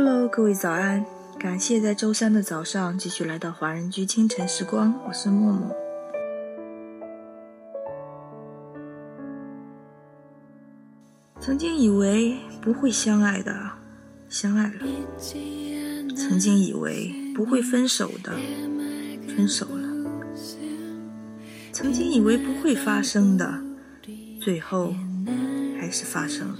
[0.00, 1.04] Hello，各位早安！
[1.40, 5.74] 感谢在周三的早上继续来到华人居清晨时光，我是默默。
[11.40, 13.52] 曾经以为不会相爱的，
[14.28, 14.86] 相爱了；
[16.14, 18.38] 曾经以为不会分手的，
[19.26, 20.08] 分手了；
[21.72, 23.60] 曾经以为不会发生的，
[24.40, 24.94] 最后
[25.80, 26.58] 还是发生了。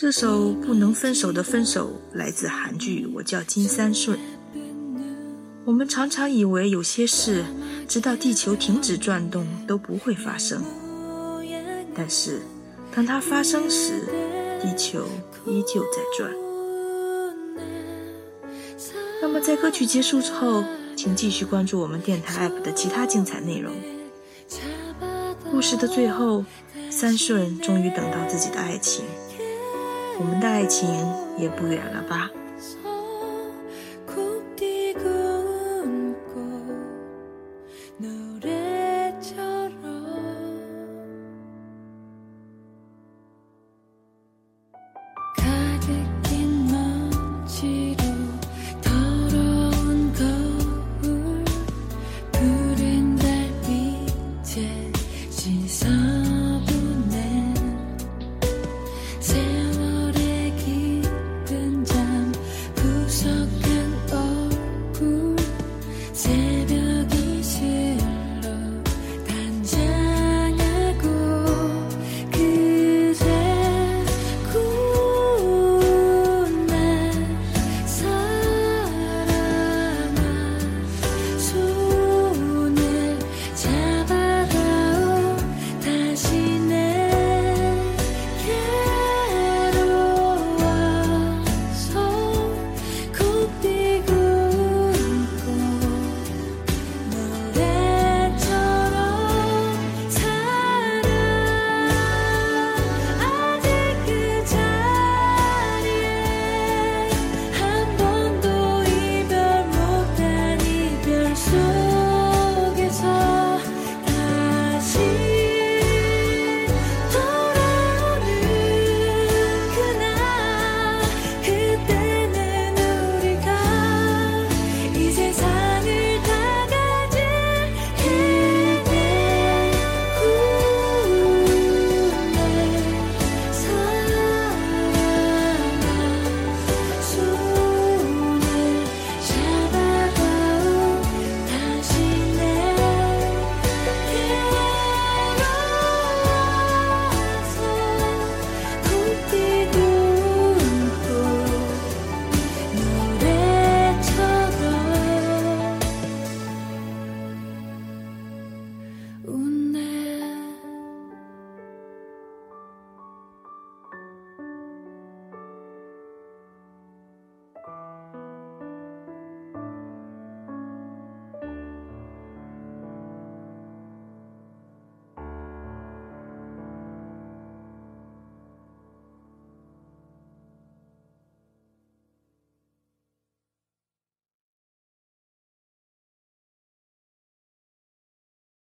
[0.00, 4.16] 这首不能分手的分手来自韩剧《我叫金三顺》。
[5.66, 7.44] 我们常常以为有些事
[7.86, 10.64] 直到地球停止转动都不会发生，
[11.94, 12.40] 但是
[12.94, 14.06] 当它发生时，
[14.62, 15.04] 地球
[15.46, 16.32] 依旧在转。
[19.20, 20.64] 那么在歌曲结束之后，
[20.96, 23.74] 请继续关注我们电台 APP 的其他精彩内容。
[25.50, 26.42] 故事的最后，
[26.88, 29.04] 三顺终于等到自己的爱情。
[30.20, 30.86] 我们的爱情
[31.38, 32.30] 也不远了吧？